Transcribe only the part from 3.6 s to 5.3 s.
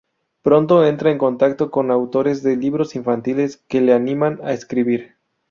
que la animan a escribir.